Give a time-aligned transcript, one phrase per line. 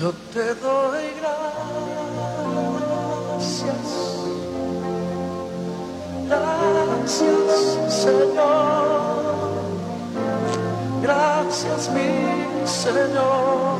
[0.00, 1.04] Yo te doy
[3.20, 3.86] gracias.
[6.26, 9.24] Gracias, Señor.
[11.02, 13.78] Gracias, mi Señor.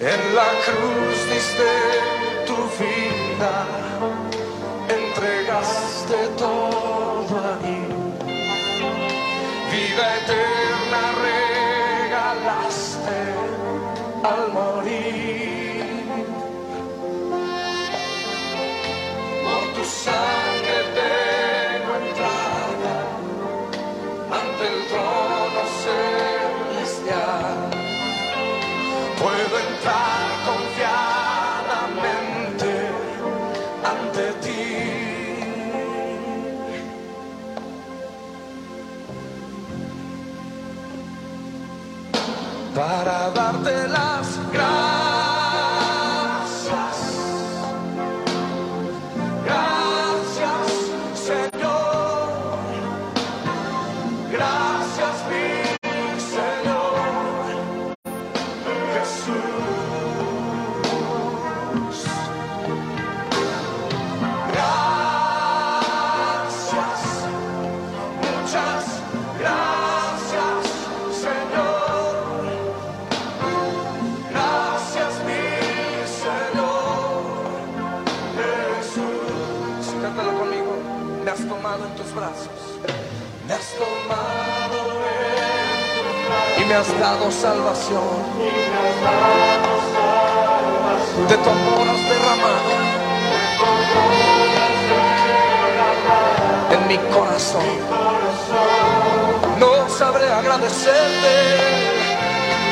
[0.00, 1.70] En la cruz diste
[2.48, 3.54] tu vida,
[4.88, 6.85] entregaste todo
[42.76, 44.15] Para darte las
[86.76, 88.02] has dado salvación.
[91.28, 92.72] De tu amor has derramado.
[96.72, 97.64] En mi corazón.
[99.58, 101.34] No sabré agradecerte.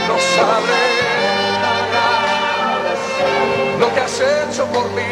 [0.09, 0.85] No sabré
[3.81, 5.03] lo que has hecho por mí.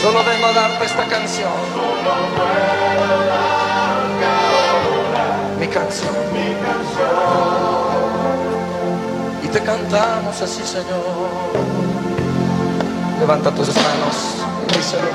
[0.00, 1.52] Solo vengo a darte esta canción.
[5.70, 6.14] Mi canción.
[9.44, 11.30] Y te cantamos así, Señor.
[13.20, 14.34] Levanta tus manos
[14.68, 15.10] y díselo.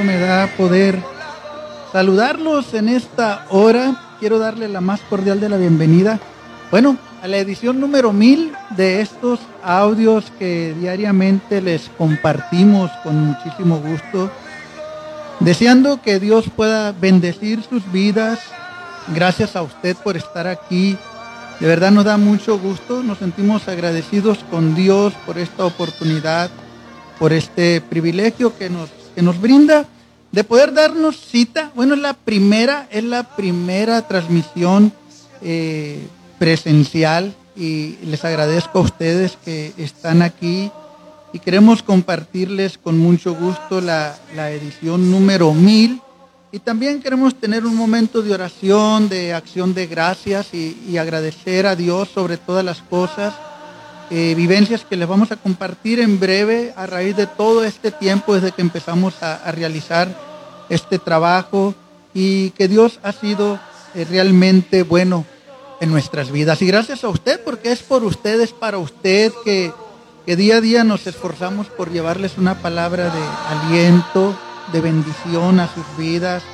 [0.00, 0.98] Me da poder
[1.92, 4.16] saludarlos en esta hora.
[4.18, 6.18] Quiero darle la más cordial de la bienvenida.
[6.70, 13.78] Bueno, a la edición número 1000 de estos audios que diariamente les compartimos con muchísimo
[13.80, 14.30] gusto.
[15.40, 18.40] Deseando que Dios pueda bendecir sus vidas.
[19.14, 20.96] Gracias a usted por estar aquí.
[21.60, 23.02] De verdad nos da mucho gusto.
[23.02, 26.50] Nos sentimos agradecidos con Dios por esta oportunidad,
[27.18, 29.86] por este privilegio que nos, que nos brinda
[30.32, 31.70] de poder darnos cita.
[31.74, 34.92] Bueno, es la primera, es la primera transmisión
[35.42, 36.06] eh,
[36.38, 40.70] presencial y les agradezco a ustedes que están aquí
[41.32, 44.16] y queremos compartirles con mucho gusto la,
[44.50, 46.00] edición número 1000
[46.50, 51.74] y también queremos tener un momento de oración, de acción de gracias y, agradecer a
[51.74, 53.34] Dios sobre todas las cosas,
[54.14, 58.34] eh, vivencias que les vamos a compartir en breve a raíz de todo este tiempo
[58.34, 60.08] desde que empezamos a, realizar
[60.68, 61.74] este trabajo
[62.12, 63.58] y que Dios ha sido
[63.94, 65.24] eh, realmente bueno
[65.80, 66.60] en nuestras vidas.
[66.62, 69.72] Y gracias a usted porque es por usted, es para usted que
[70.24, 74.38] que día a día nos esforzamos por llevarles una palabra de aliento,
[74.72, 76.44] de bendición a sus vidas,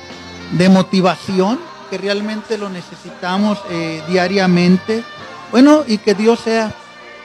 [0.53, 1.59] de motivación,
[1.89, 5.03] que realmente lo necesitamos eh, diariamente.
[5.51, 6.73] Bueno, y que Dios sea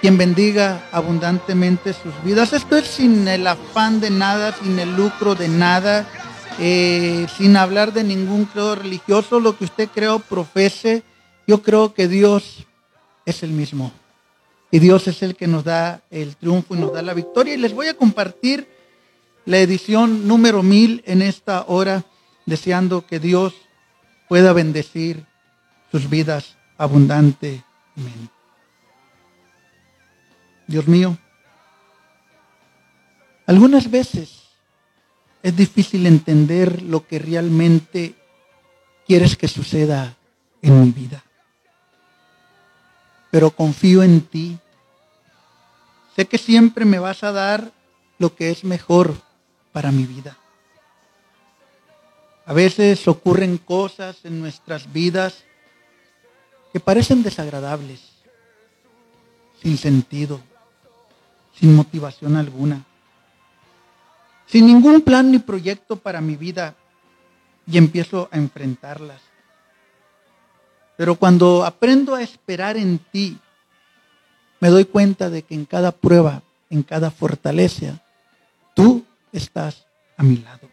[0.04, 2.52] quien bendiga abundantemente sus vidas.
[2.52, 6.06] Esto es sin el afán de nada, sin el lucro de nada,
[6.58, 11.04] eh, sin hablar de ningún credo religioso, lo que usted creo profese.
[11.46, 12.66] Yo creo que Dios
[13.24, 13.92] es el mismo.
[14.70, 17.54] Y Dios es el que nos da el triunfo y nos da la victoria.
[17.54, 18.68] Y les voy a compartir
[19.46, 22.04] la edición número mil en esta hora,
[22.44, 23.54] deseando que Dios
[24.28, 25.24] pueda bendecir
[25.90, 28.33] sus vidas abundantemente.
[30.66, 31.16] Dios mío,
[33.46, 34.44] algunas veces
[35.42, 38.14] es difícil entender lo que realmente
[39.06, 40.16] quieres que suceda
[40.62, 41.22] en mi vida.
[43.30, 44.58] Pero confío en ti
[46.14, 47.72] Sé que siempre me vas a dar
[48.18, 49.14] lo que es mejor
[49.72, 50.38] para mi vida.
[52.46, 55.44] A veces ocurren cosas en nuestras vidas
[56.72, 58.00] que parecen desagradables,
[59.60, 60.40] sin sentido,
[61.54, 62.84] sin motivación alguna,
[64.46, 66.74] sin ningún plan ni proyecto para mi vida
[67.66, 69.20] y empiezo a enfrentarlas.
[70.96, 73.38] Pero cuando aprendo a esperar en ti,
[74.60, 78.00] me doy cuenta de que en cada prueba, en cada fortaleza,
[78.74, 79.86] tú estás
[80.16, 80.68] a mi lado.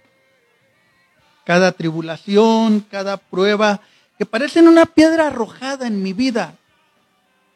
[1.43, 3.81] Cada tribulación, cada prueba
[4.17, 6.55] que parecen una piedra arrojada en mi vida,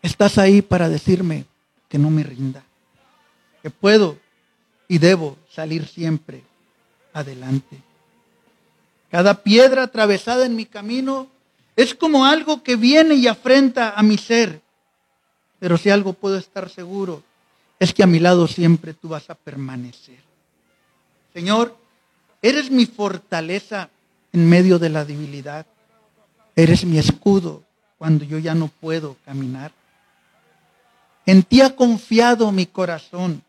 [0.02, 1.46] estás ahí para decirme
[1.88, 2.64] que no me rinda,
[3.66, 4.20] que puedo
[4.88, 6.44] y debo salir siempre
[7.14, 7.82] adelante.
[9.10, 11.28] Cada piedra atravesada en mi camino
[11.76, 14.62] es como algo que viene y afrenta a mi ser
[15.60, 17.24] pero si algo puedo estar seguro,
[17.80, 20.20] es que a mi lado siempre tú vas a permanecer.
[21.34, 21.76] Señor,
[22.42, 23.90] eres mi fortaleza
[24.32, 25.66] en medio de la debilidad.
[26.56, 27.64] Eres mi escudo
[27.98, 29.72] cuando yo ya no puedo caminar.
[31.26, 33.42] En ti ha confiado mi corazón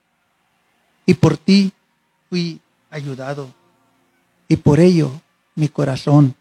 [1.07, 1.73] y por ti
[2.29, 2.61] fui
[2.91, 3.55] ayudado.
[4.49, 5.11] Y por ello
[5.55, 6.35] mi corazón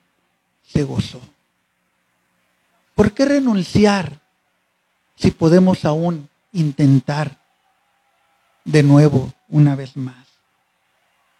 [0.64, 1.22] se gozó.
[2.94, 4.20] ¿Por qué renunciar
[5.16, 7.38] si podemos aún intentar
[8.64, 10.26] de nuevo una vez más.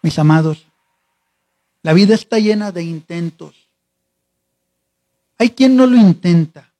[0.02, 0.66] Mis amados,
[1.82, 3.54] la vida está llena de intentos.
[5.38, 6.72] Hay quien no lo intenta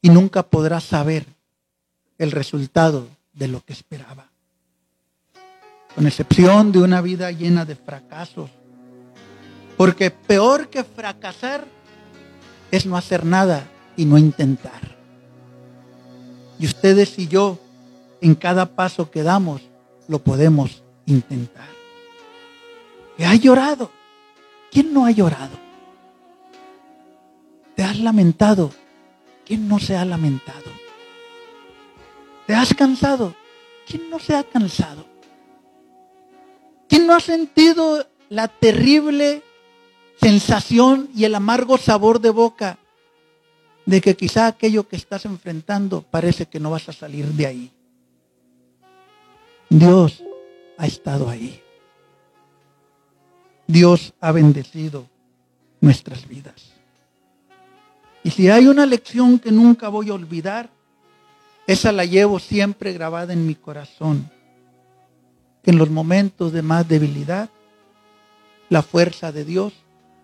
[0.00, 1.26] y nunca podrá saber
[2.18, 4.30] el resultado de lo que esperaba.
[5.96, 8.50] Con excepción de una vida llena de fracasos.
[9.78, 11.64] Porque peor que fracasar
[12.70, 14.94] es no hacer nada y no intentar.
[16.58, 17.58] Y ustedes y yo,
[18.20, 19.62] en cada paso que damos,
[20.06, 21.68] lo podemos intentar.
[23.16, 23.90] ¿Te ha llorado?
[24.70, 25.58] ¿Quién no ha llorado?
[27.74, 28.70] ¿Te has lamentado?
[29.46, 30.70] ¿Quién no se ha lamentado?
[32.46, 33.34] ¿Te has cansado?
[33.86, 35.15] ¿Quién no se ha cansado?
[36.88, 39.42] ¿Quién no ha sentido la terrible
[40.20, 42.78] sensación y el amargo sabor de boca
[43.86, 47.72] de que quizá aquello que estás enfrentando parece que no vas a salir de ahí.
[49.70, 50.22] Dios
[50.76, 51.62] ha estado ahí.
[53.66, 55.08] Dios ha bendecido
[55.80, 56.72] nuestras vidas.
[58.24, 60.68] Y si hay una lección que nunca voy a olvidar,
[61.66, 64.28] esa la llevo siempre grabada en mi corazón.
[65.66, 67.50] En los momentos de más debilidad,
[68.68, 69.72] la fuerza de Dios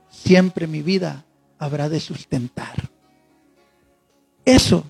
[0.08, 1.24] siempre mi vida
[1.58, 2.90] habrá de sustentar.
[4.44, 4.84] Eso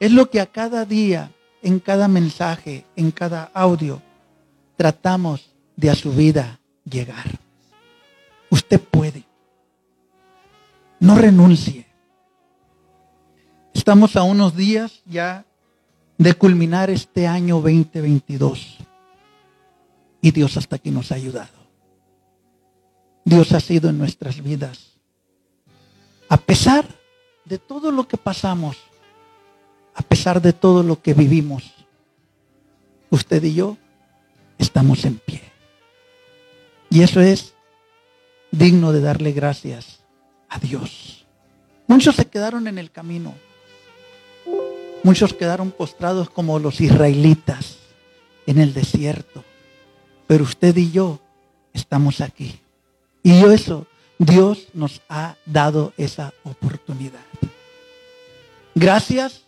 [0.00, 1.30] es lo que a cada día,
[1.62, 4.02] en cada mensaje, en cada audio,
[4.76, 7.38] tratamos de a su vida llegar.
[8.50, 9.24] Usted puede.
[11.00, 11.86] No renuncie.
[13.74, 15.44] Estamos a unos días ya
[16.18, 18.78] de culminar este año 2022.
[20.22, 21.62] Y Dios hasta aquí nos ha ayudado.
[23.24, 24.92] Dios ha sido en nuestras vidas.
[26.28, 26.86] A pesar
[27.44, 28.78] de todo lo que pasamos,
[29.94, 31.74] a pesar de todo lo que vivimos,
[33.10, 33.76] usted y yo
[34.58, 35.42] estamos en pie.
[36.88, 37.54] Y eso es
[38.50, 40.00] digno de darle gracias
[40.48, 41.26] a Dios.
[41.86, 43.34] Muchos se quedaron en el camino.
[45.02, 47.78] Muchos quedaron postrados como los israelitas
[48.46, 49.44] en el desierto.
[50.26, 51.20] Pero usted y yo
[51.72, 52.58] estamos aquí.
[53.22, 53.86] Y eso,
[54.18, 57.20] Dios nos ha dado esa oportunidad.
[58.74, 59.42] Gracias.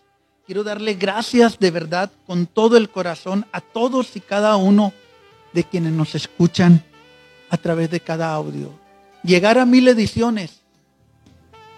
[0.45, 4.93] Quiero darle gracias de verdad con todo el corazón a todos y cada uno
[5.53, 6.83] de quienes nos escuchan
[7.49, 8.71] a través de cada audio.
[9.23, 10.61] Llegar a mil ediciones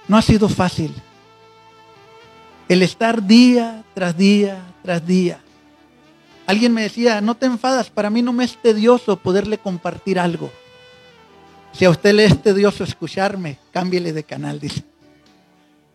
[0.10, 0.94] no ha sido fácil.
[2.68, 5.40] El estar día tras día tras día.
[6.48, 10.50] Alguien me decía, no te enfadas, para mí no me es tedioso poderle compartir algo.
[11.74, 14.84] Si a usted le es tedioso escucharme, cámbiele de canal, dice.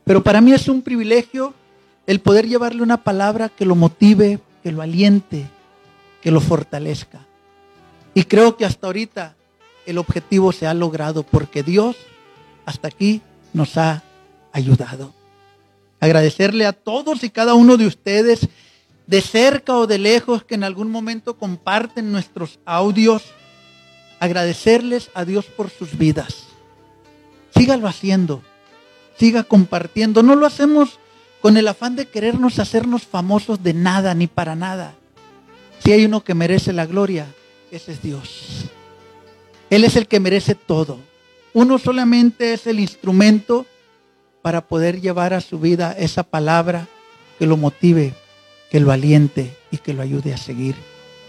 [0.04, 1.54] Pero para mí es un privilegio
[2.06, 5.48] el poder llevarle una palabra que lo motive, que lo aliente,
[6.20, 7.26] que lo fortalezca.
[8.14, 9.34] Y creo que hasta ahorita
[9.86, 11.96] el objetivo se ha logrado porque Dios
[12.66, 14.02] hasta aquí nos ha
[14.52, 15.12] ayudado.
[16.00, 18.48] Agradecerle a todos y cada uno de ustedes,
[19.06, 23.22] de cerca o de lejos, que en algún momento comparten nuestros audios.
[24.20, 26.46] Agradecerles a Dios por sus vidas.
[27.54, 28.42] Sígalo haciendo.
[29.18, 30.22] Siga compartiendo.
[30.22, 30.98] No lo hacemos
[31.40, 34.94] con el afán de querernos hacernos famosos de nada ni para nada.
[35.80, 37.26] Si hay uno que merece la gloria,
[37.72, 38.66] ese es Dios.
[39.68, 40.98] Él es el que merece todo.
[41.52, 43.66] Uno solamente es el instrumento
[44.40, 46.86] para poder llevar a su vida esa palabra
[47.38, 48.14] que lo motive,
[48.72, 50.74] que lo aliente y que lo ayude a seguir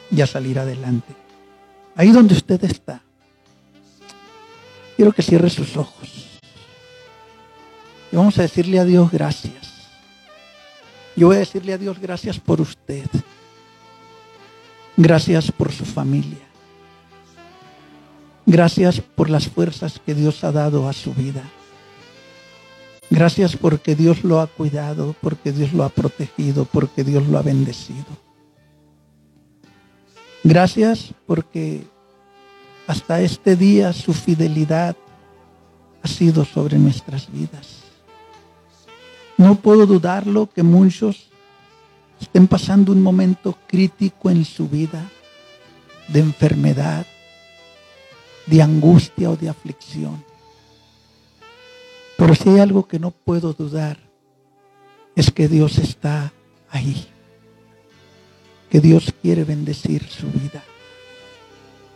[0.10, 1.14] y a salir adelante.
[1.94, 3.04] Ahí donde usted está,
[4.96, 6.40] quiero que cierre sus ojos.
[8.14, 9.74] Y vamos a decirle a Dios gracias.
[11.18, 13.10] Yo voy a decirle a Dios gracias por usted.
[14.96, 16.48] Gracias por su familia.
[18.46, 21.44] Gracias por las fuerzas que Dios ha dado a su vida.
[23.13, 27.43] Gracias porque Dios lo ha cuidado, porque Dios lo ha protegido, porque Dios lo ha
[27.43, 28.08] bendecido.
[30.43, 31.86] Gracias porque
[32.88, 34.96] hasta este día su fidelidad
[36.01, 37.84] ha sido sobre nuestras vidas.
[39.38, 41.29] No puedo dudarlo que muchos
[42.20, 45.08] estén pasando un momento crítico en su vida
[46.08, 47.05] de enfermedad,
[48.48, 50.33] de angustia o de aflicción.
[52.17, 53.98] Pero si hay algo que no puedo dudar,
[55.15, 56.34] es que Dios está
[56.70, 57.08] ahí.
[58.70, 60.63] Que Dios quiere bendecir su vida.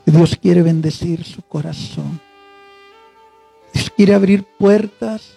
[0.05, 2.19] Que Dios quiere bendecir su corazón.
[3.74, 5.33] Dios quiere abrir puertas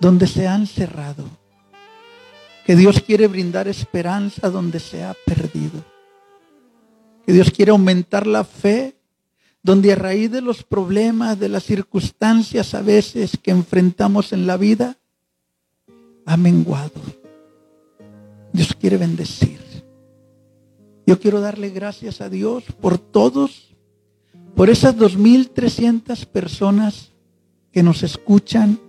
[0.00, 1.24] donde se han cerrado.
[2.64, 5.84] Que Dios quiere brindar esperanza donde se ha perdido.
[7.26, 8.97] Que Dios quiere aumentar la fe
[9.68, 14.56] donde a raíz de los problemas, de las circunstancias a veces que enfrentamos en la
[14.56, 14.96] vida,
[16.24, 17.02] ha menguado.
[18.50, 19.60] Dios quiere bendecir.
[21.06, 23.76] Yo quiero darle gracias a Dios por todos,
[24.54, 27.12] por esas 2.300 personas
[27.70, 28.80] que nos escuchan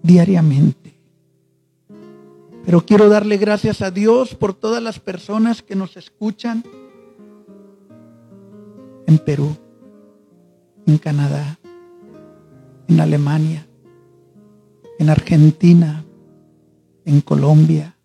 [0.00, 0.94] diariamente.
[2.64, 6.62] Pero quiero darle gracias a Dios por todas las personas que nos escuchan
[9.08, 9.56] en Perú,
[10.86, 11.58] en Canadá,
[12.88, 13.66] en Alemania,
[14.98, 16.04] en Argentina,
[17.04, 17.96] en Colombia,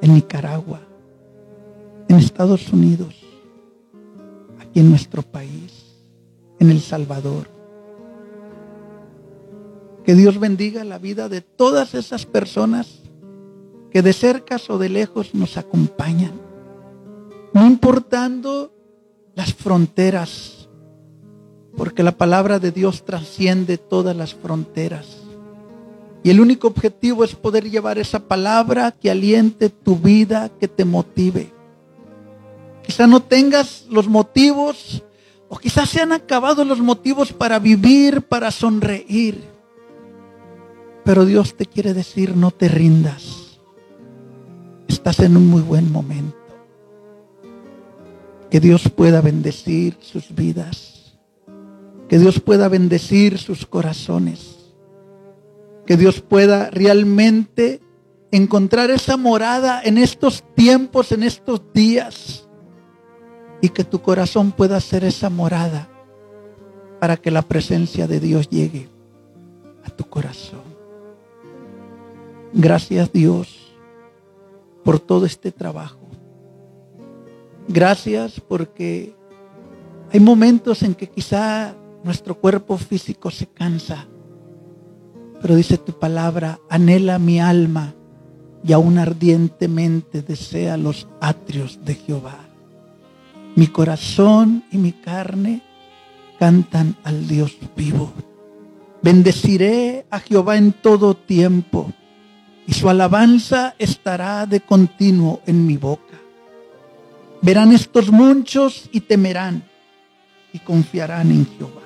[0.00, 0.80] en Nicaragua,
[2.08, 3.14] en Estados Unidos,
[4.60, 5.96] aquí en nuestro país,
[6.58, 7.48] en El Salvador.
[10.04, 13.02] Que Dios bendiga la vida de todas esas personas
[13.90, 16.32] que de cerca o de lejos nos acompañan,
[17.52, 18.72] no importando
[19.34, 20.61] las fronteras,
[21.76, 25.22] porque la palabra de Dios trasciende todas las fronteras.
[26.22, 30.84] Y el único objetivo es poder llevar esa palabra que aliente tu vida, que te
[30.84, 31.52] motive.
[32.84, 35.02] Quizá no tengas los motivos
[35.48, 39.42] o quizás se han acabado los motivos para vivir, para sonreír.
[41.04, 43.58] Pero Dios te quiere decir, no te rindas.
[44.86, 46.36] Estás en un muy buen momento.
[48.50, 50.91] Que Dios pueda bendecir sus vidas.
[52.12, 54.74] Que Dios pueda bendecir sus corazones.
[55.86, 57.80] Que Dios pueda realmente
[58.30, 62.46] encontrar esa morada en estos tiempos, en estos días.
[63.62, 65.88] Y que tu corazón pueda ser esa morada
[67.00, 68.90] para que la presencia de Dios llegue
[69.82, 70.64] a tu corazón.
[72.52, 73.72] Gracias Dios
[74.84, 76.10] por todo este trabajo.
[77.68, 79.16] Gracias porque
[80.12, 84.06] hay momentos en que quizá nuestro cuerpo físico se cansa,
[85.40, 87.94] pero dice tu palabra, anhela mi alma
[88.64, 92.38] y aún ardientemente desea los atrios de Jehová.
[93.56, 95.62] Mi corazón y mi carne
[96.38, 98.12] cantan al Dios vivo.
[99.02, 101.92] Bendeciré a Jehová en todo tiempo
[102.66, 106.18] y su alabanza estará de continuo en mi boca.
[107.42, 109.64] Verán estos muchos y temerán
[110.52, 111.81] y confiarán en Jehová.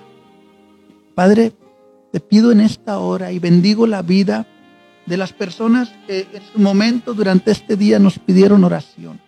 [1.17, 1.55] Padre,
[2.13, 4.47] te pido en esta hora y bendigo la vida
[5.07, 9.19] de las personas que en su momento durante este día nos pidieron oración.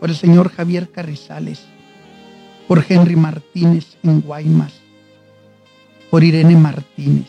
[0.00, 1.60] Por el señor Javier Carrizales,
[2.66, 4.72] por Henry Martínez en Guaymas,
[6.10, 7.28] por Irene Martínez,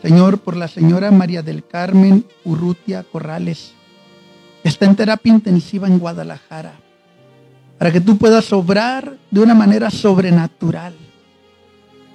[0.00, 3.72] Señor, por la señora María del Carmen Urrutia Corrales,
[4.62, 6.74] está en terapia intensiva en Guadalajara,
[7.76, 11.09] para que tú puedas obrar de una manera sobrenatural.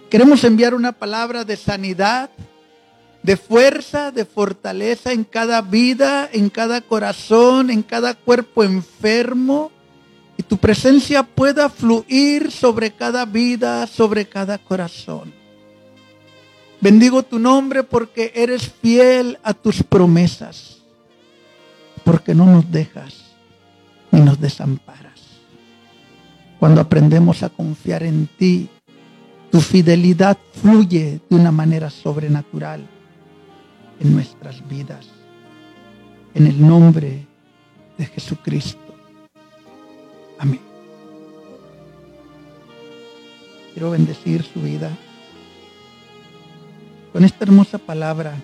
[0.10, 2.30] Queremos enviar una palabra de sanidad,
[3.24, 9.72] de fuerza, de fortaleza en cada vida, en cada corazón, en cada cuerpo enfermo,
[10.38, 15.34] y tu presencia pueda fluir sobre cada vida, sobre cada corazón.
[16.82, 20.84] Bendigo tu nombre porque eres fiel a tus promesas,
[22.04, 23.24] porque no nos dejas
[24.12, 25.20] ni nos desamparas.
[26.60, 28.70] Cuando aprendemos a confiar en ti,
[29.56, 32.86] tu fidelidad fluye de una manera sobrenatural
[34.02, 35.08] en nuestras vidas.
[36.34, 37.26] En el nombre
[37.98, 38.94] de Jesucristo.
[40.40, 40.60] Amén.
[43.74, 44.92] Quiero bendecir su vida
[47.14, 48.36] con esta hermosa palabra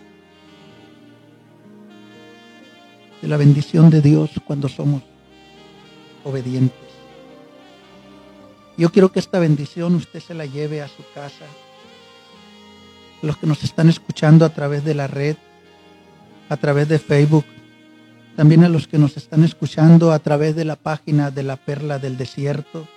[3.22, 5.04] de la bendición de Dios cuando somos
[6.24, 6.91] obedientes.
[8.82, 11.46] Yo quiero que esta bendición usted se la lleve a su casa.
[13.22, 15.38] Los que nos están escuchando a través de la red,
[16.50, 17.46] a través de Facebook,
[18.36, 22.00] también a los que nos están escuchando a través de la página de la Perla
[22.00, 22.88] del Desierto.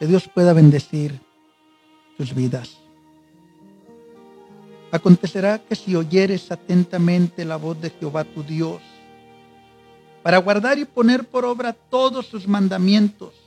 [0.00, 1.20] Que Dios pueda bendecir
[2.16, 2.76] sus vidas.
[4.90, 8.82] Acontecerá que si oyeres atentamente la voz de Jehová tu Dios,
[10.24, 13.43] para guardar y poner por obra todos sus mandamientos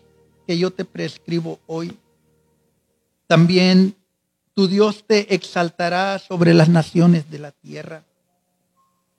[0.48, 1.96] que yo te prescribo hoy,
[3.28, 3.96] también
[4.54, 8.04] tu Dios te exaltará sobre las naciones de la tierra.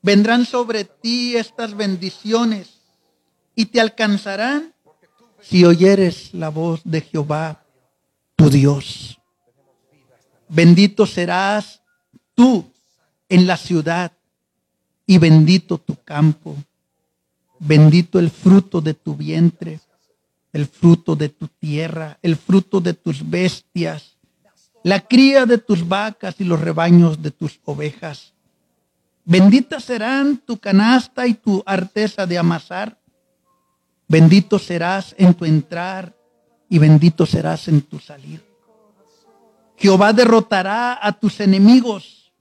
[0.02, 2.80] Vendrán sobre ti estas bendiciones
[3.54, 4.74] y te alcanzarán
[5.40, 7.62] si oyeres la voz de Jehová,
[8.34, 9.18] tu Dios.
[10.48, 11.82] Bendito serás
[12.34, 12.72] tú
[13.28, 14.12] en la ciudad
[15.06, 16.56] y bendito tu campo,
[17.58, 19.80] bendito el fruto de tu vientre,
[20.52, 24.16] el fruto de tu tierra, el fruto de tus bestias,
[24.82, 28.32] la cría de tus vacas y los rebaños de tus ovejas.
[29.24, 32.98] Benditas serán tu canasta y tu arteza de amasar.
[34.06, 36.16] Bendito serás en tu entrar
[36.70, 38.42] y bendito serás en tu salir.
[39.76, 42.32] Jehová derrotará a tus enemigos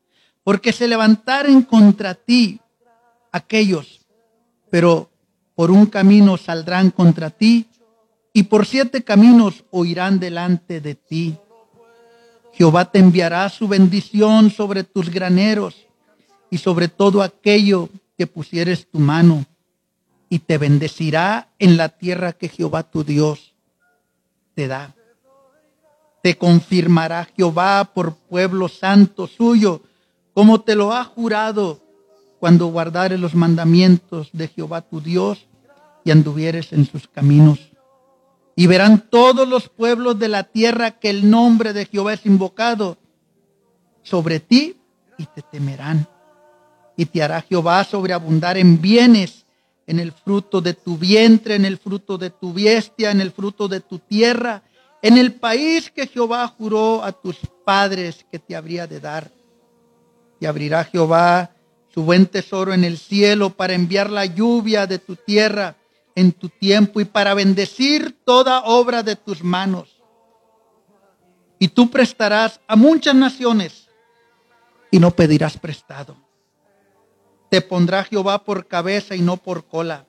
[0.43, 2.61] porque se levantaren contra ti
[3.31, 3.99] aquellos,
[4.69, 5.09] pero
[5.55, 7.67] por un camino saldrán contra ti
[8.37, 11.35] y por siete caminos oirán delante de ti.
[12.53, 15.87] Jehová te enviará su bendición sobre tus graneros
[16.51, 19.43] y sobre todo aquello que pusieres tu mano,
[20.29, 23.55] y te bendecirá en la tierra que Jehová tu Dios
[24.53, 24.93] te da.
[26.21, 29.81] Te confirmará Jehová por pueblo santo suyo
[30.35, 31.81] como te lo ha jurado
[32.39, 35.47] cuando guardares los mandamientos de Jehová tu Dios
[36.03, 37.66] y anduvieres en sus caminos.
[38.59, 42.97] Y verán todos los pueblos de la tierra que el nombre de Jehová es invocado
[44.01, 44.75] sobre ti
[45.15, 46.07] y te temerán.
[46.95, 49.45] Y te hará Jehová sobreabundar en bienes,
[49.85, 53.67] en el fruto de tu vientre, en el fruto de tu bestia, en el fruto
[53.67, 54.63] de tu tierra,
[55.03, 59.29] en el país que Jehová juró a tus padres que te habría de dar.
[60.39, 61.51] Y abrirá Jehová
[61.93, 65.75] su buen tesoro en el cielo para enviar la lluvia de tu tierra
[66.17, 70.01] en tu tiempo y para bendecir toda obra de tus manos.
[71.59, 73.87] Y tú prestarás a muchas naciones
[74.89, 76.17] y no pedirás prestado.
[77.51, 80.07] Te pondrá Jehová por cabeza y no por cola.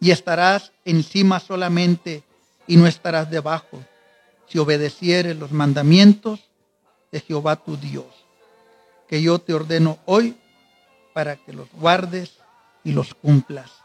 [0.00, 2.22] Y estarás encima solamente
[2.66, 3.84] y no estarás debajo,
[4.48, 6.40] si obedecieres los mandamientos
[7.10, 8.06] de Jehová tu Dios,
[9.08, 10.38] que yo te ordeno hoy
[11.12, 12.38] para que los guardes
[12.82, 13.81] y los cumplas.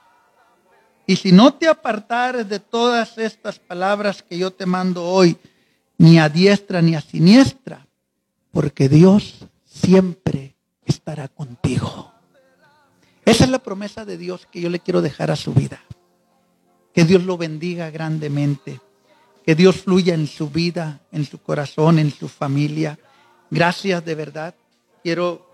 [1.10, 5.38] Y si no te apartares de todas estas palabras que yo te mando hoy,
[5.98, 7.88] ni a diestra ni a siniestra,
[8.52, 12.12] porque Dios siempre estará contigo.
[13.24, 15.82] Esa es la promesa de Dios que yo le quiero dejar a su vida.
[16.94, 18.82] Que Dios lo bendiga grandemente.
[19.46, 23.00] Que Dios fluya en su vida, en su corazón, en su familia.
[23.50, 24.56] Gracias de verdad.
[25.04, 25.48] Quiero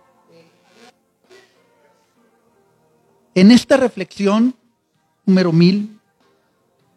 [3.36, 4.56] en esta reflexión
[5.25, 5.99] número mil.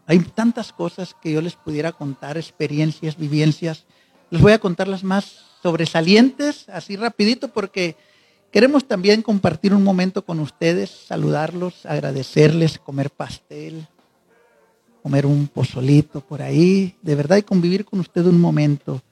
[0.06, 3.84] Hay tantas cosas que yo les pudiera contar, experiencias, vivencias.
[4.30, 7.96] Les voy a contar las más sobresalientes, así rapidito, porque
[8.52, 13.88] queremos también compartir un momento con ustedes, saludarlos, agradecerles, comer pastel,
[15.02, 19.02] comer un pozolito por ahí, de verdad, y convivir con ustedes un momento.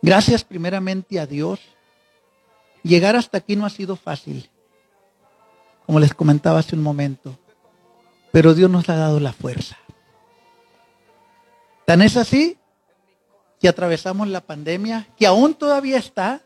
[0.00, 1.60] Gracias primeramente a Dios.
[2.82, 4.48] Llegar hasta aquí no ha sido fácil,
[5.86, 7.38] como les comentaba hace un momento.
[8.32, 9.76] Pero Dios nos ha dado la fuerza.
[11.84, 12.56] Tan es así
[13.60, 16.40] que atravesamos la pandemia, que aún todavía está,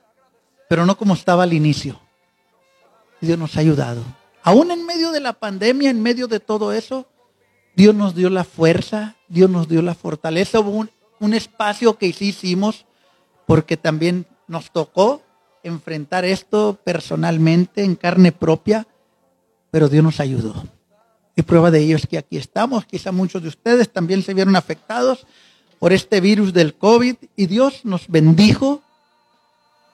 [0.69, 1.99] pero no como estaba al inicio.
[3.21, 4.03] Dios nos ha ayudado.
[4.43, 7.07] Aún en medio de la pandemia, en medio de todo eso,
[7.75, 10.61] Dios nos dio la fuerza, Dios nos dio la fortaleza.
[10.61, 12.85] Hubo un, un espacio que hicimos
[13.47, 15.23] porque también nos tocó
[15.63, 18.87] enfrentar esto personalmente, en carne propia,
[19.71, 20.65] pero Dios nos ayudó.
[21.37, 22.87] Y prueba de ello es que aquí estamos.
[22.87, 25.27] Quizá muchos de ustedes también se vieron afectados
[25.79, 28.83] por este virus del COVID y Dios nos bendijo.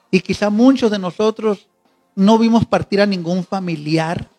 [0.09, 1.67] Y quizá muchos de nosotros
[2.15, 4.29] no vimos partir a ningún familiar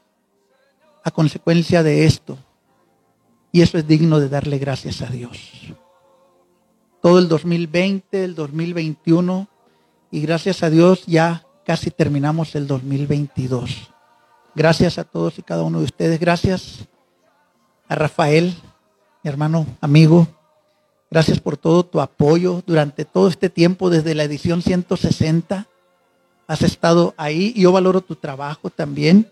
[1.03, 2.39] a consecuencia de esto.
[3.53, 5.39] Y eso es digno de darle gracias a Dios.
[7.03, 9.47] Todo el 2020, el 2021
[10.11, 13.91] y gracias a Dios ya casi terminamos el 2022.
[14.55, 16.19] Gracias a todos y cada uno de ustedes.
[16.19, 16.89] Gracias
[17.89, 18.55] a Rafael,
[19.23, 20.29] mi hermano, amigo.
[21.11, 25.67] Gracias por todo tu apoyo durante todo este tiempo, desde la edición 160.
[26.47, 29.31] Has estado ahí y yo valoro tu trabajo también.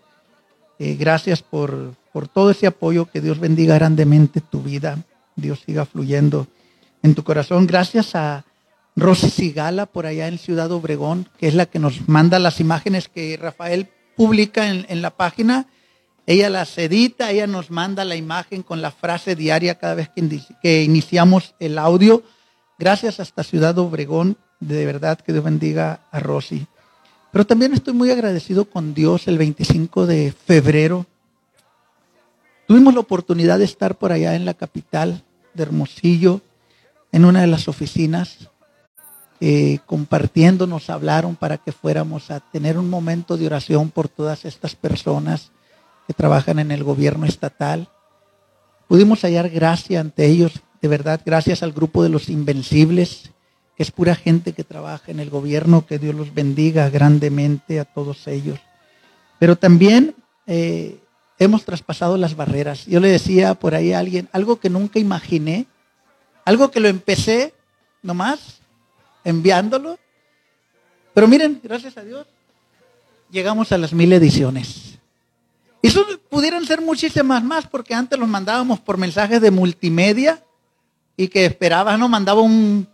[0.78, 3.06] Eh, gracias por, por todo ese apoyo.
[3.06, 4.98] Que Dios bendiga grandemente tu vida.
[5.36, 6.46] Dios siga fluyendo
[7.02, 7.66] en tu corazón.
[7.66, 8.44] Gracias a
[8.94, 13.08] Rosy Sigala por allá en Ciudad Obregón, que es la que nos manda las imágenes
[13.08, 15.66] que Rafael publica en, en la página.
[16.26, 20.10] Ella las edita, ella nos manda la imagen con la frase diaria cada vez
[20.62, 22.22] que, iniciamos el audio.
[22.78, 26.66] Gracias hasta Ciudad Obregón, de verdad que Dios bendiga a Rosy.
[27.32, 31.06] Pero también estoy muy agradecido con Dios el 25 de febrero.
[32.68, 36.40] Tuvimos la oportunidad de estar por allá en la capital de Hermosillo,
[37.10, 38.48] en una de las oficinas,
[39.40, 44.44] eh, compartiendo, nos hablaron para que fuéramos a tener un momento de oración por todas
[44.44, 45.50] estas personas
[46.06, 47.88] que trabajan en el gobierno estatal.
[48.88, 53.30] Pudimos hallar gracia ante ellos, de verdad, gracias al grupo de los invencibles,
[53.76, 57.84] que es pura gente que trabaja en el gobierno, que Dios los bendiga grandemente a
[57.84, 58.58] todos ellos.
[59.38, 60.14] Pero también
[60.46, 60.98] eh,
[61.38, 62.86] hemos traspasado las barreras.
[62.86, 65.66] Yo le decía por ahí a alguien, algo que nunca imaginé,
[66.44, 67.54] algo que lo empecé
[68.02, 68.60] nomás
[69.24, 69.98] enviándolo.
[71.14, 72.26] Pero miren, gracias a Dios,
[73.30, 74.91] llegamos a las mil ediciones.
[75.82, 80.44] Y eso pudieran ser muchísimas más, porque antes los mandábamos por mensajes de multimedia
[81.16, 82.86] y que esperabas, no mandaba un,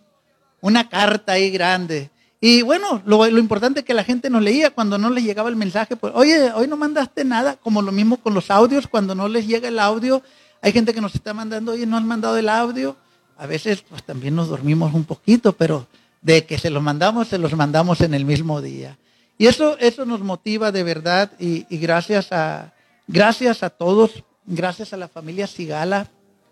[0.63, 2.11] una carta ahí grande.
[2.41, 5.57] Y bueno, lo, importante es que la gente nos leía cuando no les llegaba el
[5.57, 9.29] mensaje, pues, oye, hoy no mandaste nada, como lo mismo con los audios, cuando no
[9.29, 10.23] les llega el audio,
[10.63, 12.97] hay gente que nos está mandando, oye, no has mandado el audio.
[13.37, 15.87] A veces pues también nos dormimos un poquito, pero
[16.23, 18.99] de que se los mandamos, se los mandamos en el mismo día.
[19.37, 22.73] Y eso, eso nos motiva de verdad y gracias a,
[23.11, 26.11] Gracias a todos, gracias a la familia Sigala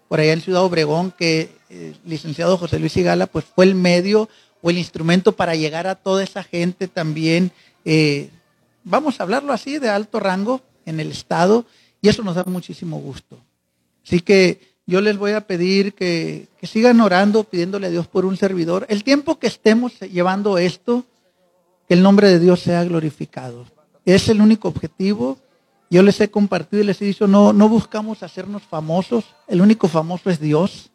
[0.09, 3.75] por allá en Ciudad Obregón, que el eh, licenciado José Luis Igala, pues fue el
[3.75, 4.31] medio
[4.63, 7.53] o el instrumento para llegar a toda esa gente también,
[7.85, 8.31] eh,
[8.85, 11.67] vamos a hablarlo así, de alto rango en el Estado,
[12.01, 13.39] y eso nos da muchísimo gusto.
[14.07, 18.25] Así que yo les voy a pedir que, que sigan orando, pidiéndole a Dios por
[18.25, 18.87] un servidor.
[18.89, 21.05] El tiempo que estemos llevando esto,
[21.87, 23.67] que el nombre de Dios sea glorificado.
[24.07, 25.37] Es el único objetivo.
[25.89, 29.25] Yo les he compartido y les he dicho, no, no buscamos hacernos famosos.
[29.47, 30.91] El único famoso es Dios.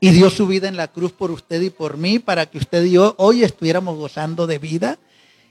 [0.00, 2.84] Y dio su vida en la cruz por usted y por mí para que usted
[2.84, 4.98] y yo hoy estuviéramos gozando de vida.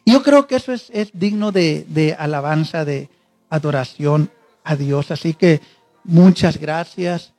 [0.06, 3.10] Y yo creo que eso es, es digno de, de alabanza, de
[3.50, 4.32] adoración
[4.64, 5.12] a Dios.
[5.12, 5.62] Así que
[6.04, 7.34] muchas gracias.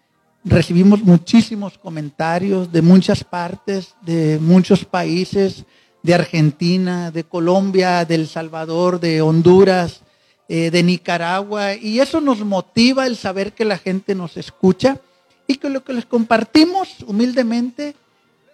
[0.44, 5.64] Recibimos muchísimos comentarios de muchas partes, de muchos países
[6.02, 10.02] de Argentina, de Colombia, de El Salvador, de Honduras,
[10.48, 14.98] eh, de Nicaragua, y eso nos motiva el saber que la gente nos escucha
[15.46, 17.94] y que lo que les compartimos humildemente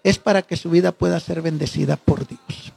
[0.03, 2.73] es para que su vida pueda ser bendecida por Dios.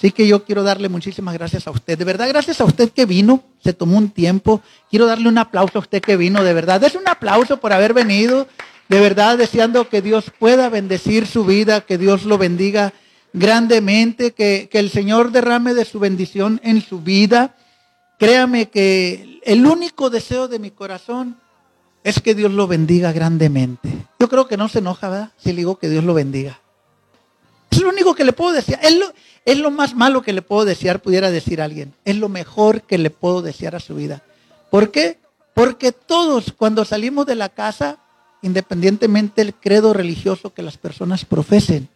[0.00, 1.98] Así que yo quiero darle muchísimas gracias a usted.
[1.98, 4.62] De verdad, gracias a usted que vino, se tomó un tiempo.
[4.88, 6.82] Quiero darle un aplauso a usted que vino, de verdad.
[6.82, 8.48] Es un aplauso por haber venido.
[8.88, 12.94] De verdad, deseando que Dios pueda bendecir su vida, que Dios lo bendiga
[13.34, 17.54] grandemente, que, el Señor derrame de su bendición en su vida.
[18.20, 21.40] Créame que el único deseo de mi corazón
[22.04, 23.88] es que Dios lo bendiga grandemente.
[24.18, 25.32] Yo creo que no se enoja, ¿verdad?
[25.38, 26.60] Si le digo que Dios lo bendiga.
[27.70, 28.78] Es lo único que le puedo decir.
[28.82, 29.06] Es lo,
[29.46, 31.94] es lo más malo que le puedo desear, pudiera decir alguien.
[32.04, 34.22] Es lo mejor que le puedo desear a su vida.
[34.70, 35.18] ¿Por qué?
[35.54, 38.00] Porque todos cuando salimos de la casa,
[38.42, 41.88] independientemente del credo religioso que las personas profesen,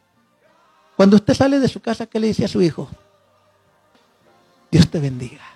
[0.96, 2.88] cuando usted sale de su casa, ¿qué le dice a su hijo?
[4.70, 5.53] Dios te bendiga.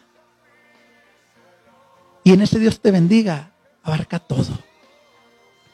[2.25, 3.53] Y en ese Dios te bendiga,
[3.83, 4.59] abarca todo.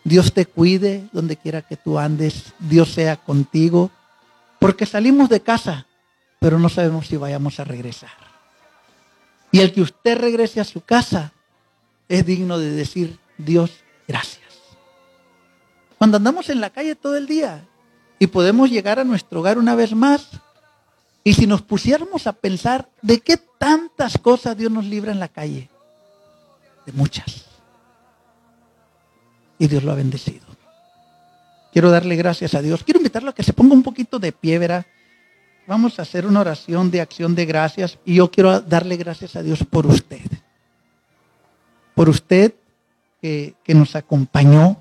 [0.04, 3.90] Dios te cuide donde quiera que tú andes, Dios sea contigo,
[4.59, 5.87] porque salimos de casa,
[6.38, 8.11] pero no sabemos si vayamos a regresar.
[9.50, 11.33] Y el que usted regrese a su casa
[12.09, 13.70] es digno de decir, Dios,
[14.07, 14.44] gracias.
[15.96, 17.66] Cuando andamos en la calle todo el día,
[18.18, 20.28] y podemos llegar a nuestro hogar una vez más.
[21.24, 25.28] Y si nos pusiéramos a pensar de qué tantas cosas Dios nos libra en la
[25.28, 25.68] calle,
[26.86, 27.46] de muchas.
[29.58, 30.44] Y Dios lo ha bendecido.
[31.72, 32.84] Quiero darle gracias a Dios.
[32.84, 34.86] Quiero invitarlo a que se ponga un poquito de pie, ¿verdad?
[35.66, 39.42] Vamos a hacer una oración de acción de gracias y yo quiero darle gracias a
[39.42, 40.20] Dios por usted.
[41.94, 42.54] Por usted
[43.20, 44.76] que, que nos acompañó,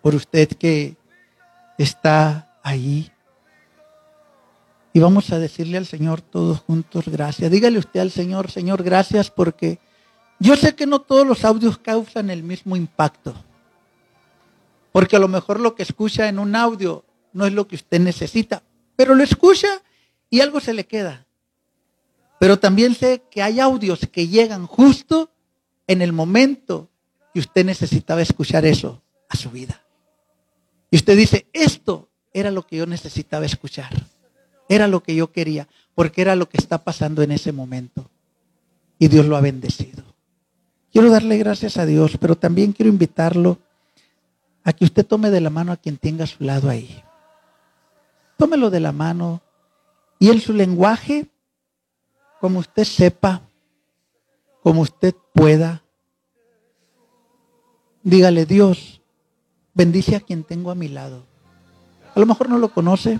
[0.00, 0.96] por usted que,
[1.82, 3.10] está ahí.
[4.92, 7.50] Y vamos a decirle al Señor todos juntos gracias.
[7.50, 9.78] Dígale usted al Señor, Señor, gracias porque
[10.42, 13.32] yo sé que no todos los audios causan el mismo impacto.
[14.90, 18.00] Porque a lo mejor lo que escucha en un audio no es lo que usted
[18.00, 18.64] necesita,
[18.96, 19.68] pero lo escucha
[20.28, 21.26] y algo se le queda.
[22.40, 25.30] Pero también sé que hay audios que llegan justo
[25.86, 26.90] en el momento
[27.32, 29.80] que usted necesitaba escuchar eso a su vida.
[30.90, 33.90] Y usted dice, esto era lo que yo necesitaba escuchar.
[34.68, 38.10] Era lo que yo quería, porque era lo que está pasando en ese momento.
[38.98, 40.01] Y Dios lo ha bendecido.
[40.92, 43.58] Quiero darle gracias a Dios, pero también quiero invitarlo
[44.62, 47.02] a que usted tome de la mano a quien tenga a su lado ahí.
[48.36, 49.40] Tómelo de la mano
[50.18, 51.28] y en su lenguaje,
[52.40, 53.40] como usted sepa,
[54.62, 55.82] como usted pueda,
[58.02, 59.00] dígale Dios,
[59.72, 61.24] bendice a quien tengo a mi lado.
[62.14, 63.18] A lo mejor no lo conoce,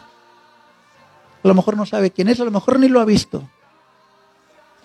[1.42, 3.48] a lo mejor no sabe quién es, a lo mejor ni lo ha visto.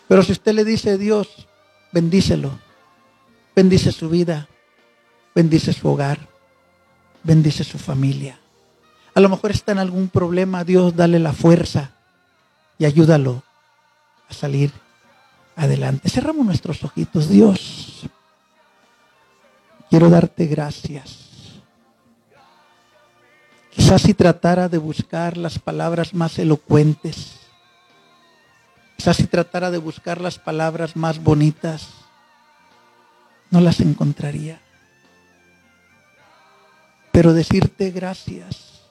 [0.07, 1.47] Pero si usted le dice Dios,
[1.91, 2.66] bendícelo,
[3.57, 4.47] bendice su vida,
[5.33, 6.19] bendice su hogar,
[7.23, 8.39] bendice su familia.
[9.15, 11.89] A lo mejor está en algún problema, Dios dale la fuerza
[12.77, 13.41] y ayúdalo
[14.29, 14.71] a salir
[15.55, 16.07] adelante.
[16.07, 18.03] Cerramos nuestros ojitos, Dios.
[19.89, 21.27] Quiero darte gracias
[23.71, 27.37] Quizás si tratara de buscar las palabras más elocuentes,
[28.97, 32.06] quizás si tratara de buscar las palabras más bonitas,
[33.49, 34.59] no las encontraría.
[37.11, 38.81] Pero decirte gracias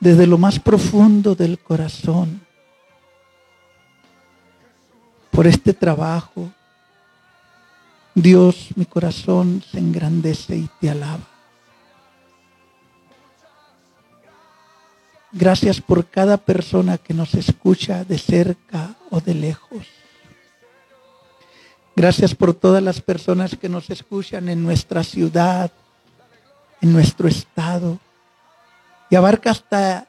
[0.00, 2.40] desde lo más profundo del corazón
[5.30, 6.50] por este trabajo.
[8.14, 11.26] Dios, mi corazón se engrandece y te alaba.
[15.30, 19.86] Gracias por cada persona que nos escucha de cerca o de lejos.
[21.94, 25.70] Gracias por todas las personas que nos escuchan en nuestra ciudad,
[26.80, 27.98] en nuestro estado.
[29.10, 30.08] Y abarca hasta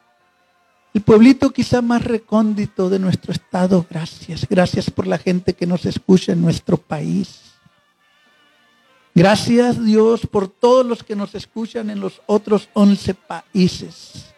[0.93, 3.85] el pueblito quizá más recóndito de nuestro estado.
[3.89, 4.47] Gracias.
[4.49, 7.41] Gracias por la gente que nos escucha en nuestro país.
[9.15, 14.33] Gracias Dios por todos los que nos escuchan en los otros 11 países.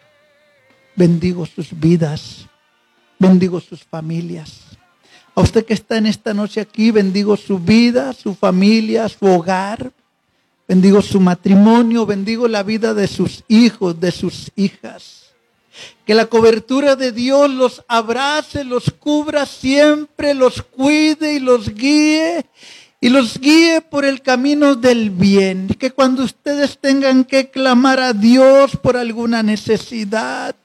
[0.96, 2.46] Bendigo sus vidas.
[3.18, 4.76] Bendigo sus familias.
[5.36, 9.92] A usted que está en esta noche aquí, bendigo su vida, su familia, su hogar.
[10.66, 15.34] Bendigo su matrimonio, bendigo la vida de sus hijos, de sus hijas.
[16.06, 22.46] Que la cobertura de Dios los abrace, los cubra siempre, los cuide y los guíe
[22.98, 25.68] y los guíe por el camino del bien.
[25.78, 30.56] Que cuando ustedes tengan que clamar a Dios por alguna necesidad,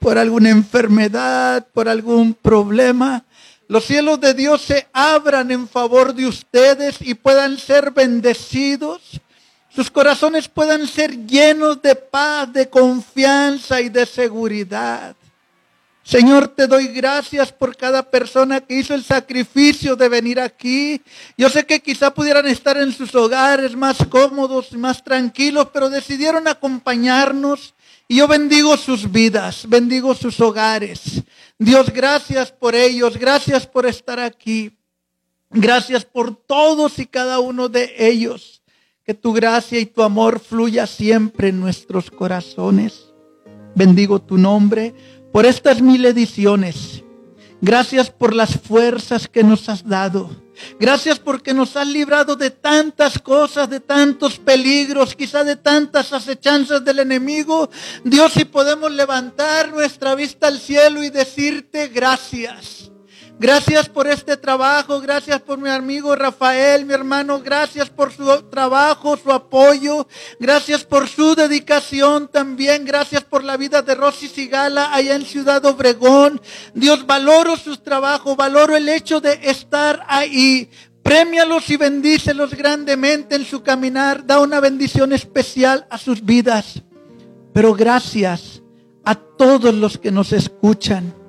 [0.00, 3.24] por alguna enfermedad, por algún problema,
[3.70, 9.20] los cielos de Dios se abran en favor de ustedes y puedan ser bendecidos.
[9.68, 15.14] Sus corazones puedan ser llenos de paz, de confianza y de seguridad.
[16.02, 21.00] Señor, te doy gracias por cada persona que hizo el sacrificio de venir aquí.
[21.38, 25.88] Yo sé que quizá pudieran estar en sus hogares más cómodos, y más tranquilos, pero
[25.88, 27.74] decidieron acompañarnos.
[28.08, 31.22] Y yo bendigo sus vidas, bendigo sus hogares.
[31.60, 34.78] Dios, gracias por ellos, gracias por estar aquí.
[35.50, 38.62] Gracias por todos y cada uno de ellos.
[39.04, 43.12] Que tu gracia y tu amor fluya siempre en nuestros corazones.
[43.74, 44.94] Bendigo tu nombre
[45.34, 47.04] por estas mil ediciones.
[47.60, 50.30] Gracias por las fuerzas que nos has dado.
[50.78, 56.84] Gracias porque nos has librado de tantas cosas, de tantos peligros, quizá de tantas acechanzas
[56.84, 57.70] del enemigo.
[58.04, 62.90] Dios, si podemos levantar nuestra vista al cielo y decirte gracias.
[63.40, 69.16] Gracias por este trabajo, gracias por mi amigo Rafael, mi hermano, gracias por su trabajo,
[69.16, 70.06] su apoyo,
[70.38, 75.64] gracias por su dedicación también, gracias por la vida de Rosy Sigala allá en Ciudad
[75.64, 76.38] Obregón.
[76.74, 80.68] Dios, valoro sus trabajos, valoro el hecho de estar ahí.
[81.02, 84.26] Premialos y bendícelos grandemente en su caminar.
[84.26, 86.82] Da una bendición especial a sus vidas.
[87.54, 88.60] Pero gracias
[89.02, 91.19] a todos los que nos escuchan.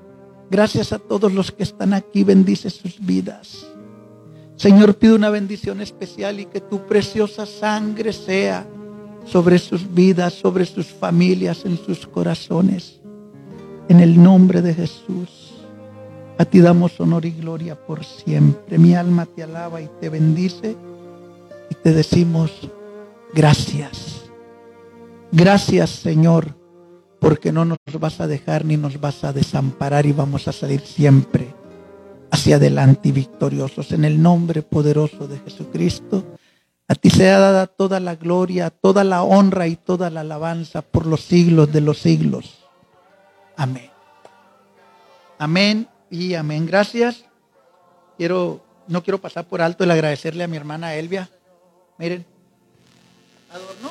[0.52, 3.66] Gracias a todos los que están aquí, bendice sus vidas.
[4.58, 8.68] Señor, pido una bendición especial y que tu preciosa sangre sea
[9.26, 13.00] sobre sus vidas, sobre sus familias, en sus corazones.
[13.88, 15.54] En el nombre de Jesús.
[16.38, 18.78] A ti damos honor y gloria por siempre.
[18.78, 20.76] Mi alma te alaba y te bendice
[21.70, 22.52] y te decimos
[23.34, 24.24] gracias.
[25.32, 26.61] Gracias Señor
[27.22, 30.82] porque no nos vas a dejar ni nos vas a desamparar y vamos a salir
[30.82, 31.54] siempre
[32.32, 33.92] hacia adelante y victoriosos.
[33.92, 36.26] En el nombre poderoso de Jesucristo,
[36.88, 41.06] a ti sea dada toda la gloria, toda la honra y toda la alabanza por
[41.06, 42.66] los siglos de los siglos.
[43.56, 43.92] Amén.
[45.38, 46.66] Amén y amén.
[46.66, 47.26] Gracias.
[48.18, 51.30] Quiero, no quiero pasar por alto el agradecerle a mi hermana Elvia.
[52.00, 52.26] Miren,
[53.54, 53.91] adornó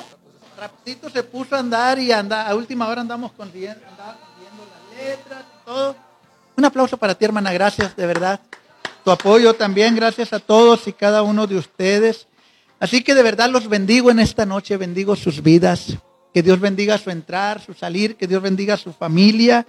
[0.61, 5.65] rapidito se puso a andar y anda, a última hora andamos consiguiendo, las letras y
[5.65, 5.95] todo.
[6.55, 8.39] Un aplauso para ti, hermana, gracias, de verdad.
[9.03, 12.27] Tu apoyo también, gracias a todos y cada uno de ustedes.
[12.79, 15.97] Así que de verdad los bendigo en esta noche, bendigo sus vidas.
[16.31, 19.65] Que Dios bendiga su entrar, su salir, que Dios bendiga su familia.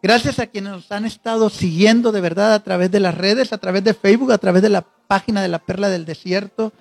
[0.00, 3.58] Gracias a quienes nos han estado siguiendo de verdad a través de las redes, a
[3.58, 6.72] través de Facebook, a través de la página de la Perla del Desierto.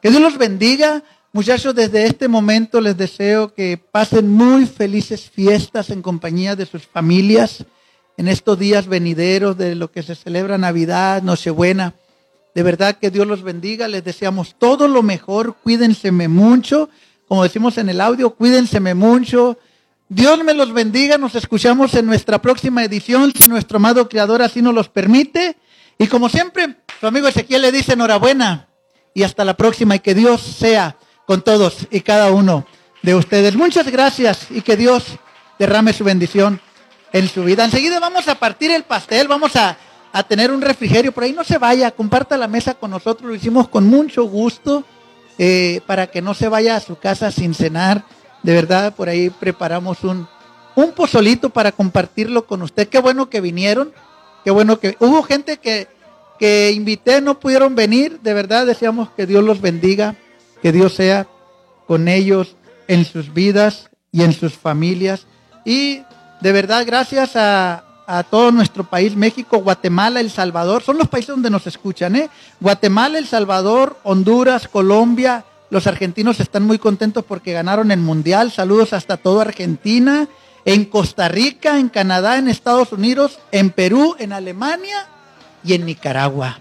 [0.00, 1.02] Que Dios los bendiga.
[1.32, 6.88] Muchachos, desde este momento les deseo que pasen muy felices fiestas en compañía de sus
[6.88, 7.64] familias
[8.16, 11.94] en estos días venideros de lo que se celebra Navidad, Nochebuena.
[12.52, 16.90] De verdad que Dios los bendiga, les deseamos todo lo mejor, cuídense mucho,
[17.28, 19.56] como decimos en el audio, cuídense mucho.
[20.08, 24.62] Dios me los bendiga, nos escuchamos en nuestra próxima edición, si nuestro amado Creador así
[24.62, 25.56] nos los permite.
[25.96, 28.68] Y como siempre, su amigo Ezequiel le dice enhorabuena
[29.14, 30.96] y hasta la próxima y que Dios sea
[31.30, 32.66] con todos y cada uno
[33.02, 33.54] de ustedes.
[33.54, 35.04] Muchas gracias y que Dios
[35.60, 36.60] derrame su bendición
[37.12, 37.64] en su vida.
[37.64, 39.76] Enseguida vamos a partir el pastel, vamos a,
[40.26, 41.32] tener un refrigerio por ahí.
[41.32, 44.82] No se vaya, comparta la mesa con nosotros, lo hicimos con mucho gusto
[45.38, 48.02] eh, para que no se vaya a su casa sin cenar.
[48.42, 50.26] De verdad, por ahí preparamos un,
[50.74, 52.88] un pozolito para compartirlo con usted.
[52.88, 53.92] Qué bueno que vinieron,
[54.44, 55.86] qué bueno que hubo gente que,
[56.40, 58.18] que invité, no pudieron venir.
[58.18, 60.16] De verdad, deseamos que Dios los bendiga
[60.62, 61.26] que Dios sea
[61.86, 62.56] con ellos
[62.88, 65.26] en sus vidas y en sus familias.
[65.64, 66.02] Y
[66.40, 71.28] de verdad, gracias a, a todo nuestro país, México, Guatemala, El Salvador, son los países
[71.28, 72.30] donde nos escuchan, ¿eh?
[72.60, 78.92] Guatemala, El Salvador, Honduras, Colombia, los argentinos están muy contentos porque ganaron el Mundial, saludos
[78.92, 80.26] hasta toda Argentina,
[80.64, 85.06] en Costa Rica, en Canadá, en Estados Unidos, en Perú, en Alemania
[85.64, 86.58] y en Nicaragua.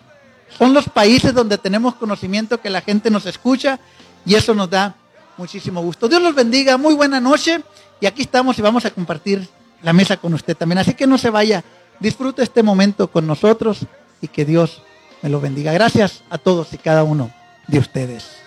[0.57, 3.79] Son los países donde tenemos conocimiento que la gente nos escucha
[4.25, 4.95] y eso nos da
[5.37, 6.07] muchísimo gusto.
[6.07, 7.61] Dios los bendiga, muy buena noche
[8.01, 9.47] y aquí estamos y vamos a compartir
[9.81, 10.79] la mesa con usted también.
[10.79, 11.63] Así que no se vaya,
[11.99, 13.79] disfrute este momento con nosotros
[14.21, 14.81] y que Dios
[15.21, 15.71] me lo bendiga.
[15.71, 17.31] Gracias a todos y cada uno
[17.67, 18.38] de ustedes.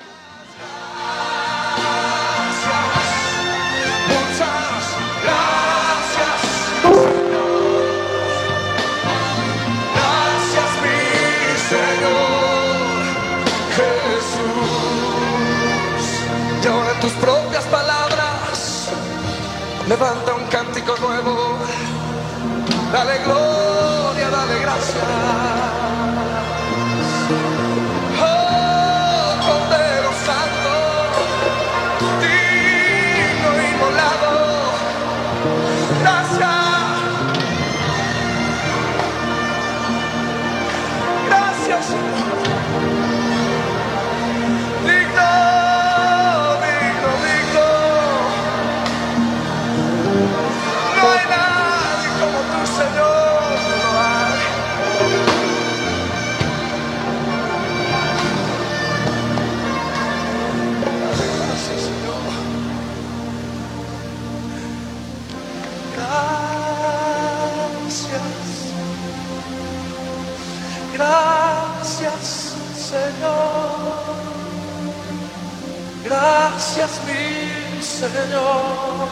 [76.54, 79.08] Gracias mi Señor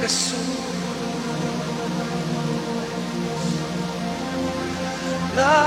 [0.00, 0.38] Jesús.
[5.34, 5.60] Gracias,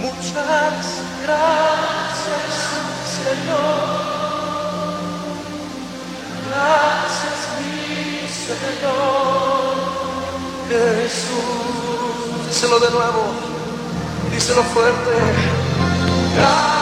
[0.00, 0.84] muchas
[1.24, 2.48] gracias
[3.24, 3.80] Señor.
[6.50, 7.72] Gracias mi
[8.46, 9.76] Señor
[10.68, 12.48] Jesús.
[12.48, 13.22] Díselo de nuevo,
[14.30, 15.58] díselo fuerte.
[16.38, 16.77] God.